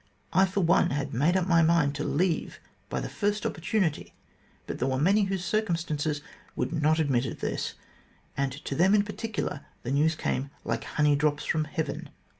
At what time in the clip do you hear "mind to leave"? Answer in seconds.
1.61-2.59